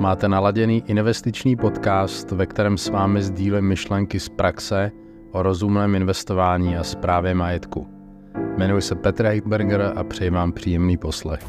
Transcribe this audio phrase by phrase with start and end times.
[0.00, 4.90] Máte naladěný investiční podcast, ve kterém s vámi sdílím myšlenky z praxe
[5.30, 7.88] o rozumném investování a správě majetku.
[8.56, 11.40] Jmenuji se Petr Heitberger a přeji vám příjemný poslech.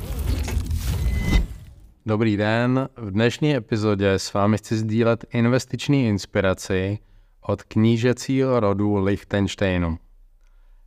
[2.06, 7.00] Dobrý den, v dnešní epizodě s vámi chci sdílet investiční inspiraci
[7.42, 9.98] od knížecího rodu Liechtensteinu.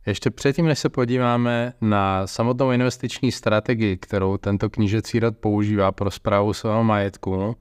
[0.07, 6.11] Ještě předtím, než se podíváme na samotnou investiční strategii, kterou tento knížecí rod používá pro
[6.11, 7.55] zprávu svého majetku,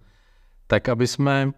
[0.66, 1.52] tak aby jsme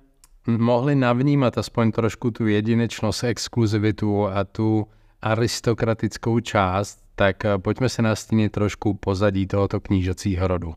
[0.47, 4.87] mohli navnímat aspoň trošku tu jedinečnost, exkluzivitu a tu
[5.23, 10.75] aristokratickou část, tak pojďme se nastínit trošku pozadí tohoto knížecího rodu.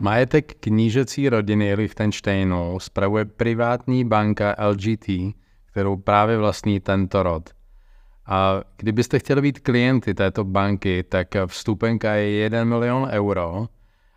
[0.00, 5.06] Majetek knížecí rodiny Liechtensteinu spravuje privátní banka LGT,
[5.66, 7.50] kterou právě vlastní tento rod–
[8.28, 13.66] a kdybyste chtěli být klienty této banky, tak vstupenka je 1 milion euro.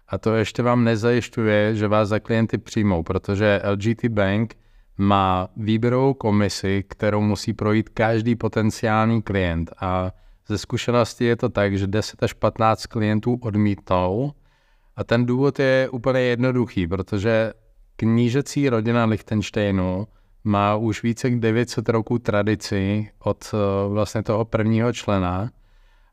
[0.08, 4.56] A to ještě vám nezajišťuje, že vás za klienty přijmou, protože LGT Bank
[4.98, 9.72] má výběrovou komisi, kterou musí projít každý potenciální klient.
[9.80, 10.12] A
[10.48, 14.32] ze zkušenosti je to tak, že 10 až 15 klientů odmítnou.
[14.96, 17.54] A ten důvod je úplně jednoduchý, protože
[17.96, 20.08] knížecí rodina Lichtensteinu
[20.44, 23.58] má už více jak 900 roků tradici od eh,
[23.90, 25.50] vlastně toho prvního člena.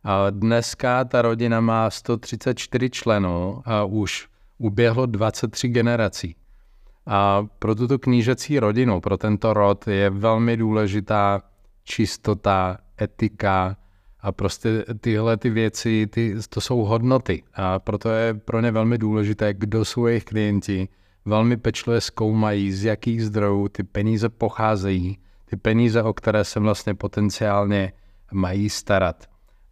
[0.05, 6.37] A dneska ta rodina má 134 členů a už uběhlo 23 generací.
[7.06, 11.43] A pro tuto knížecí rodinu, pro tento rod je velmi důležitá
[11.84, 13.77] čistota, etika
[14.21, 17.43] a prostě tyhle ty věci, ty, to jsou hodnoty.
[17.55, 20.89] A proto je pro ně velmi důležité, kdo jsou jejich klienti,
[21.29, 26.95] velmi pečlivě zkoumají, z jakých zdrojů ty peníze pocházejí, ty peníze, o které se vlastně
[26.95, 27.93] potenciálně
[28.33, 29.27] mají starat.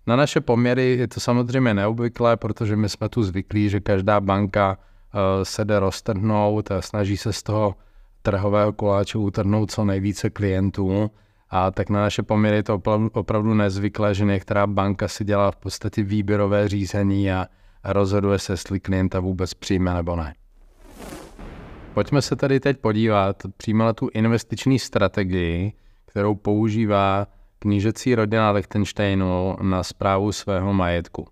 [0.06, 4.78] Na naše poměry je to samozřejmě neobvyklé, protože my jsme tu zvyklí, že každá banka
[4.78, 7.74] uh, se jde roztrhnout a snaží se z toho
[8.22, 11.10] trhového koláče utrhnout co nejvíce klientů.
[11.50, 15.56] A tak na naše poměry je to opravdu, nezvyklé, že některá banka si dělá v
[15.56, 17.46] podstatě výběrové řízení a
[17.84, 20.34] rozhoduje se, jestli klienta vůbec přijme nebo ne.
[21.96, 25.72] Pojďme se tady teď podívat přímo na tu investiční strategii,
[26.06, 27.26] kterou používá
[27.58, 31.28] knížecí rodina Liechtensteinu na zprávu svého majetku.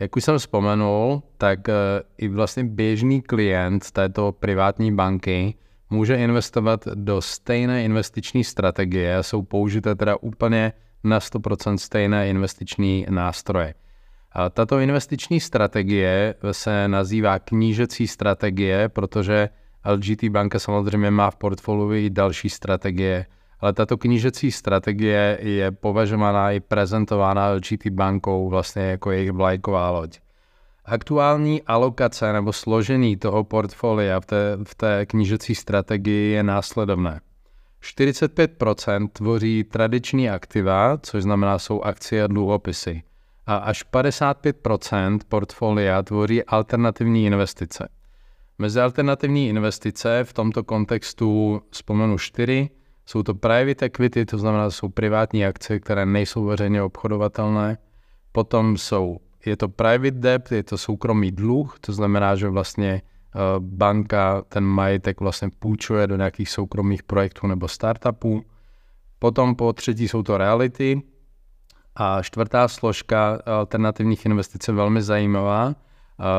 [0.00, 1.72] Jak už jsem vzpomenul, tak eh,
[2.18, 5.54] i vlastně běžný klient této privátní banky
[5.90, 10.72] může investovat do stejné investiční strategie a jsou použité teda úplně
[11.04, 13.74] na 100% stejné investiční nástroje.
[14.32, 19.48] A tato investiční strategie se nazývá knížecí strategie, protože
[19.92, 23.26] LGT banka samozřejmě má v portfoliu i další strategie,
[23.60, 30.18] ale tato knížecí strategie je považovaná i prezentována LGT bankou vlastně jako jejich vlajková loď.
[30.84, 37.20] Aktuální alokace nebo složení toho portfolia v té, v té knížecí strategii je následovné.
[37.82, 43.02] 45% tvoří tradiční aktiva, což znamená jsou akcie a dluhopisy.
[43.46, 47.88] A až 55% portfolia tvoří alternativní investice.
[48.58, 52.70] Mezi alternativní investice v tomto kontextu vzpomenu čtyři.
[53.06, 57.78] Jsou to private equity, to znamená, že jsou privátní akcie, které nejsou veřejně obchodovatelné.
[58.32, 63.38] Potom jsou, je to private debt, je to soukromý dluh, to znamená, že vlastně eh,
[63.58, 68.42] banka ten majetek vlastně půjčuje do nějakých soukromých projektů nebo startupů.
[69.18, 71.02] Potom po třetí jsou to reality.
[71.96, 75.74] A čtvrtá složka alternativních investic je velmi zajímavá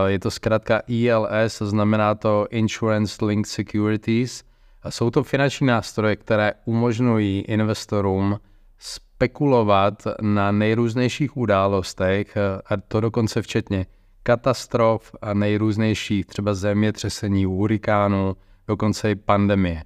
[0.08, 4.44] je to zkrátka ILS, znamená to Insurance Linked Securities.
[4.90, 8.40] Jsou to finanční nástroje, které umožňují investorům
[8.80, 13.86] spekulovat na nejrůznějších událostech, a to dokonce včetně
[14.24, 18.36] katastrof a nejrůznějších třeba zemětřesení, hurikánů,
[18.68, 19.84] dokonce i pandemie.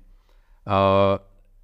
[0.65, 1.19] A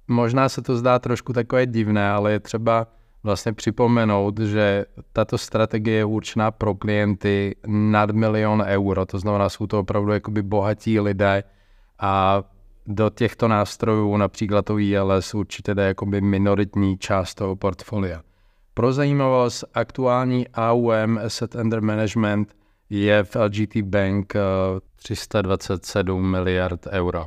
[0.08, 2.86] možná se to zdá trošku takové divné, ale je třeba
[3.22, 9.66] vlastně připomenout, že tato strategie je určená pro klienty nad milion euro, to znamená, jsou
[9.66, 11.44] to opravdu jakoby bohatí lidé
[11.98, 12.42] a
[12.86, 18.22] do těchto nástrojů, například to ILS, určitě jde jakoby minoritní část toho portfolia.
[18.74, 22.54] Pro zajímavost, aktuální AUM Asset Under Management
[22.90, 24.34] je v LGT Bank
[24.96, 27.26] 327 eh, miliard euro.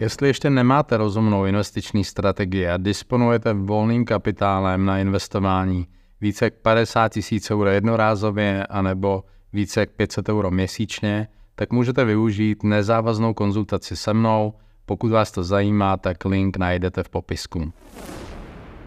[0.00, 5.86] Jestli ještě nemáte rozumnou investiční strategii a disponujete volným kapitálem na investování
[6.20, 12.62] více jak 50 tisíc euro jednorázově anebo více jak 500 euro měsíčně, tak můžete využít
[12.62, 14.54] nezávaznou konzultaci se mnou.
[14.86, 17.72] Pokud vás to zajímá, tak link najdete v popisku.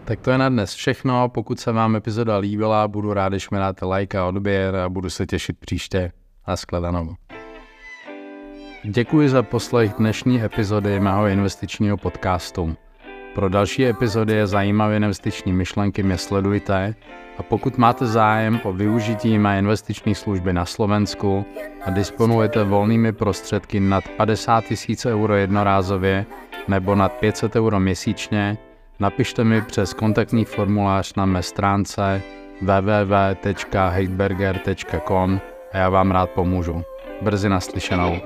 [0.04, 1.28] Tak to je na dnes všechno.
[1.28, 5.10] Pokud se vám epizoda líbila, budu rád, když mi dáte like a odběr a budu
[5.10, 6.12] se těšit příště.
[6.48, 7.14] Naschledanou.
[8.84, 12.76] Děkuji za poslech dnešní epizody mého investičního podcastu.
[13.34, 16.94] Pro další epizody a zajímavé investiční myšlenky mě sledujte
[17.38, 21.44] a pokud máte zájem o využití mé investiční služby na Slovensku
[21.84, 24.64] a disponujete volnými prostředky nad 50
[25.04, 26.26] 000 euro jednorázově
[26.68, 28.58] nebo nad 500 euro měsíčně,
[29.00, 32.22] napište mi přes kontaktní formulář na mé stránce
[32.62, 35.40] www.heidberger.com
[35.72, 36.84] a já vám rád pomůžu
[37.22, 38.20] brzy naslyšenou.